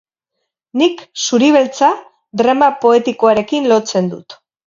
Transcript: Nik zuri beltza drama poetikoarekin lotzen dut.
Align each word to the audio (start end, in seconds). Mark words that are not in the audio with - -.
Nik 0.81 1.03
zuri 1.25 1.49
beltza 1.57 1.89
drama 2.43 2.71
poetikoarekin 2.87 3.71
lotzen 3.73 4.09
dut. 4.15 4.37